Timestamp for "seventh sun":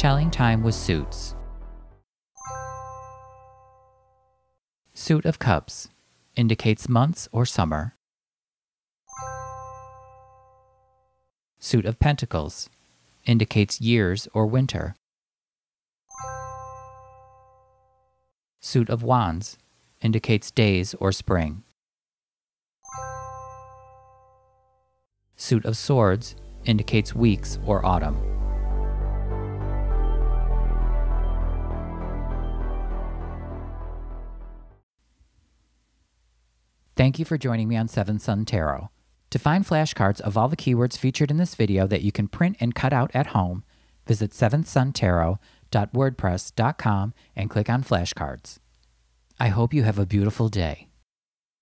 37.88-38.44